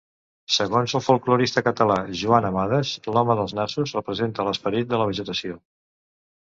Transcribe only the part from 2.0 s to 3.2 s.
Joan Amades,